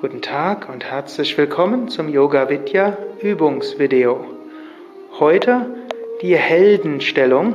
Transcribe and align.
Guten 0.00 0.22
Tag 0.22 0.70
und 0.70 0.82
herzlich 0.82 1.36
willkommen 1.36 1.88
zum 1.90 2.08
Yoga 2.08 2.48
Vidya 2.48 2.96
Übungsvideo. 3.20 4.24
Heute 5.18 5.66
die 6.22 6.34
Heldenstellung, 6.34 7.54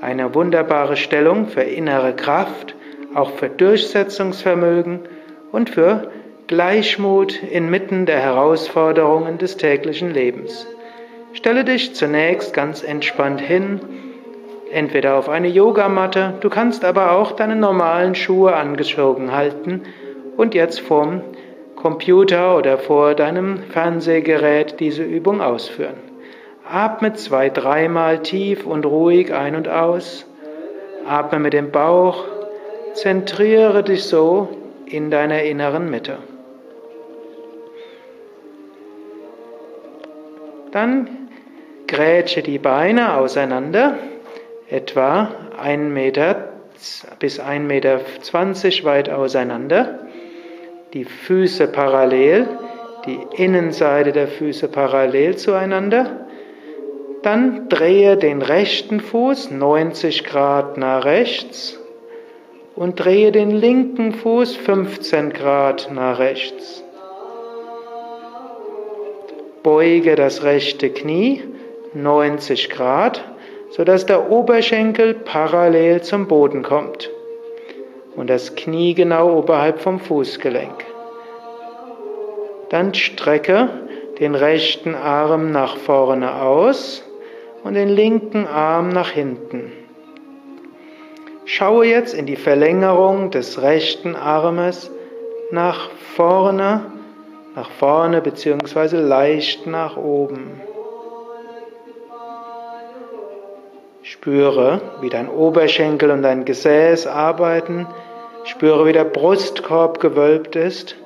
eine 0.00 0.34
wunderbare 0.34 0.96
Stellung 0.96 1.46
für 1.46 1.60
innere 1.60 2.16
Kraft, 2.16 2.74
auch 3.14 3.30
für 3.30 3.48
Durchsetzungsvermögen 3.48 4.98
und 5.52 5.70
für 5.70 6.10
Gleichmut 6.48 7.40
inmitten 7.40 8.04
der 8.04 8.18
Herausforderungen 8.18 9.38
des 9.38 9.56
täglichen 9.56 10.12
Lebens. 10.12 10.66
Stelle 11.34 11.62
dich 11.62 11.94
zunächst 11.94 12.52
ganz 12.52 12.82
entspannt 12.82 13.40
hin, 13.40 13.78
entweder 14.72 15.14
auf 15.14 15.28
eine 15.28 15.46
Yogamatte, 15.46 16.34
du 16.40 16.50
kannst 16.50 16.84
aber 16.84 17.12
auch 17.12 17.30
deine 17.30 17.54
normalen 17.54 18.16
Schuhe 18.16 18.56
angezogen 18.56 19.30
halten 19.30 19.82
und 20.36 20.52
jetzt 20.56 20.80
vorm 20.80 21.22
Computer 21.86 22.56
oder 22.56 22.78
vor 22.78 23.14
deinem 23.14 23.62
Fernsehgerät 23.70 24.80
diese 24.80 25.04
Übung 25.04 25.40
ausführen. 25.40 25.94
Atme 26.68 27.12
zwei, 27.12 27.48
dreimal 27.48 28.22
tief 28.22 28.66
und 28.66 28.84
ruhig 28.84 29.32
ein 29.32 29.54
und 29.54 29.68
aus. 29.68 30.26
Atme 31.06 31.38
mit 31.38 31.52
dem 31.52 31.70
Bauch. 31.70 32.24
Zentriere 32.94 33.84
dich 33.84 34.02
so 34.02 34.48
in 34.86 35.12
deiner 35.12 35.44
inneren 35.44 35.88
Mitte. 35.88 36.18
Dann 40.72 41.08
grätsche 41.86 42.42
die 42.42 42.58
Beine 42.58 43.14
auseinander, 43.14 43.96
etwa 44.68 45.28
1 45.62 45.94
Meter 45.94 46.48
bis 47.20 47.40
1,20 47.40 47.60
Meter 47.60 48.00
weit 48.82 49.08
auseinander 49.08 50.00
die 50.92 51.04
Füße 51.04 51.68
parallel, 51.68 52.46
die 53.06 53.18
Innenseite 53.36 54.12
der 54.12 54.28
Füße 54.28 54.68
parallel 54.68 55.36
zueinander. 55.36 56.26
Dann 57.22 57.68
drehe 57.68 58.16
den 58.16 58.42
rechten 58.42 59.00
Fuß 59.00 59.50
90 59.50 60.24
Grad 60.24 60.76
nach 60.76 61.04
rechts 61.04 61.78
und 62.76 62.96
drehe 62.96 63.32
den 63.32 63.50
linken 63.50 64.12
Fuß 64.12 64.56
15 64.56 65.32
Grad 65.32 65.90
nach 65.92 66.18
rechts. 66.18 66.84
Beuge 69.62 70.14
das 70.14 70.44
rechte 70.44 70.90
Knie 70.90 71.42
90 71.94 72.70
Grad, 72.70 73.24
sodass 73.70 74.06
der 74.06 74.30
Oberschenkel 74.30 75.14
parallel 75.14 76.02
zum 76.02 76.28
Boden 76.28 76.62
kommt 76.62 77.10
und 78.16 78.28
das 78.28 78.56
Knie 78.56 78.94
genau 78.94 79.38
oberhalb 79.38 79.80
vom 79.80 80.00
Fußgelenk. 80.00 80.84
Dann 82.70 82.94
strecke 82.94 83.68
den 84.18 84.34
rechten 84.34 84.94
Arm 84.94 85.52
nach 85.52 85.76
vorne 85.76 86.40
aus 86.42 87.04
und 87.62 87.74
den 87.74 87.88
linken 87.88 88.46
Arm 88.46 88.88
nach 88.88 89.10
hinten. 89.10 89.72
Schaue 91.44 91.86
jetzt 91.86 92.14
in 92.14 92.26
die 92.26 92.36
Verlängerung 92.36 93.30
des 93.30 93.62
rechten 93.62 94.16
Armes 94.16 94.90
nach 95.52 95.90
vorne, 96.16 96.86
nach 97.54 97.70
vorne 97.70 98.20
bzw. 98.20 98.96
leicht 98.96 99.66
nach 99.66 99.96
oben. 99.96 100.60
Spüre, 104.26 104.80
wie 105.00 105.08
dein 105.08 105.28
Oberschenkel 105.28 106.10
und 106.10 106.22
dein 106.22 106.44
Gesäß 106.44 107.06
arbeiten. 107.06 107.86
Spüre, 108.42 108.84
wie 108.84 108.92
der 108.92 109.04
Brustkorb 109.04 110.00
gewölbt 110.00 110.56
ist. 110.56 110.96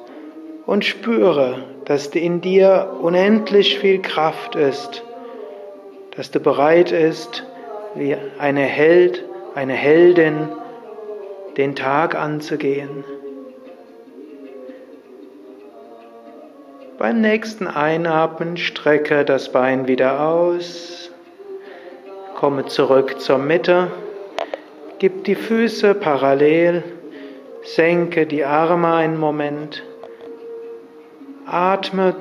Und 0.65 0.87
spüre, 0.87 1.67
dass 1.85 2.07
in 2.07 2.41
dir 2.41 2.97
unendlich 3.03 3.79
viel 3.79 4.01
Kraft 4.01 4.57
ist. 4.57 5.05
Dass 6.17 6.31
du 6.31 6.41
bereit 6.41 6.93
bist, 6.93 7.45
wie 7.95 8.17
eine 8.39 8.63
Held, 8.63 9.23
eine 9.55 9.75
Heldin, 9.75 10.49
den 11.59 11.77
Tag 11.77 12.15
anzugehen. 12.15 13.05
Beim 16.97 17.21
nächsten 17.21 17.67
Einatmen 17.67 18.57
strecke 18.57 19.27
das 19.27 19.53
Bein 19.53 19.89
wieder 19.89 20.27
aus. 20.27 21.00
Komme 22.41 22.65
zurück 22.65 23.21
zur 23.21 23.37
Mitte. 23.37 23.89
Gib 24.99 25.25
die 25.25 25.35
Füße 25.35 25.93
parallel. 25.93 26.83
Senke 27.65 28.25
die 28.25 28.47
Arme 28.47 28.95
einen 28.95 29.21
Moment. 29.21 29.85
Atme 31.45 32.17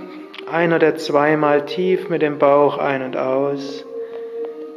ein 0.52 0.74
oder 0.74 0.98
zweimal 0.98 1.66
tief 1.66 2.10
mit 2.10 2.22
dem 2.22 2.38
Bauch 2.38 2.78
ein 2.78 3.02
und 3.02 3.16
aus. 3.16 3.86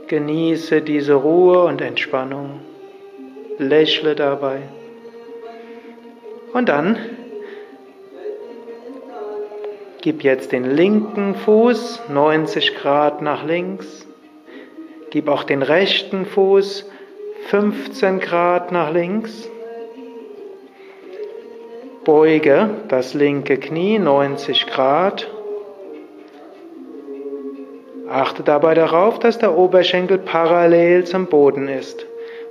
Genieße 0.06 0.80
diese 0.80 1.14
Ruhe 1.14 1.64
und 1.64 1.80
Entspannung. 1.80 2.60
Lächle 3.58 4.14
dabei. 4.14 4.62
Und 6.52 6.68
dann 6.68 6.96
gib 10.02 10.22
jetzt 10.22 10.52
den 10.52 10.76
linken 10.76 11.34
Fuß 11.34 12.02
90 12.10 12.76
Grad 12.76 13.22
nach 13.22 13.44
links. 13.44 14.06
Gib 15.12 15.28
auch 15.28 15.44
den 15.44 15.60
rechten 15.60 16.24
Fuß 16.24 16.90
15 17.48 18.18
Grad 18.18 18.72
nach 18.72 18.90
links. 18.90 19.46
Beuge 22.02 22.70
das 22.88 23.12
linke 23.12 23.58
Knie 23.58 23.98
90 23.98 24.66
Grad. 24.68 25.30
Achte 28.08 28.42
dabei 28.42 28.72
darauf, 28.72 29.18
dass 29.18 29.36
der 29.36 29.54
Oberschenkel 29.54 30.16
parallel 30.16 31.04
zum 31.04 31.26
Boden 31.26 31.68
ist 31.68 32.06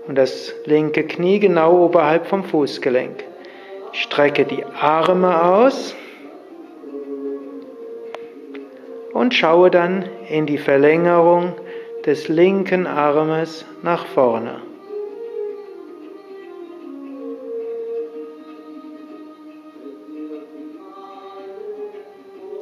und 0.07 0.16
das 0.16 0.53
linke 0.66 1.03
Knie 1.07 1.39
genau 1.39 1.85
oberhalb 1.85 2.27
vom 2.27 2.44
Fußgelenk. 2.44 3.23
Strecke 3.91 4.45
die 4.45 4.63
Arme 4.66 5.45
aus 5.45 5.95
und 9.13 9.33
schaue 9.33 9.71
dann 9.71 10.05
in 10.29 10.45
die 10.45 10.59
Verlängerung 10.59 11.55
des 12.06 12.28
linken 12.28 12.88
Armes 12.88 13.66
nach 13.84 14.06
vorne. 14.06 14.56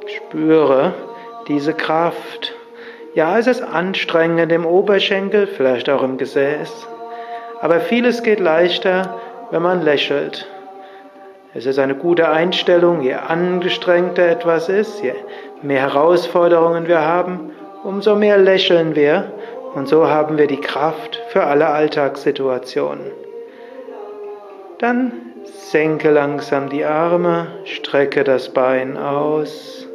Spüre 0.08 0.94
diese 1.48 1.74
Kraft. 1.74 2.54
Ja, 3.16 3.40
es 3.40 3.48
ist 3.48 3.62
anstrengend 3.62 4.52
im 4.52 4.66
Oberschenkel, 4.66 5.48
vielleicht 5.48 5.90
auch 5.90 6.04
im 6.04 6.18
Gesäß, 6.18 6.88
aber 7.62 7.80
vieles 7.80 8.24
geht 8.24 8.40
leichter, 8.40 9.20
wenn 9.52 9.62
man 9.62 9.82
lächelt. 9.82 10.48
Es 11.54 11.66
ist 11.66 11.80
eine 11.80 11.96
gute 11.96 12.30
Einstellung, 12.30 13.02
je 13.02 13.16
angestrengter 13.16 14.28
etwas 14.28 14.70
ist, 14.70 15.02
je 15.02 15.14
mehr 15.64 15.82
Herausforderungen 15.82 16.88
wir 16.88 17.02
haben, 17.02 17.52
umso 17.84 18.16
mehr 18.16 18.38
lächeln 18.38 18.96
wir 18.96 19.32
und 19.76 19.88
so 19.88 20.08
haben 20.08 20.38
wir 20.38 20.48
die 20.48 20.62
Kraft 20.62 21.22
für 21.30 21.44
alle 21.44 21.68
Alltagssituationen. 21.68 23.12
Dann 24.80 25.12
senke 25.44 26.10
langsam 26.10 26.70
die 26.70 26.84
Arme, 26.84 27.48
strecke 27.66 28.24
das 28.24 28.50
Bein 28.50 28.98
aus, 28.98 29.88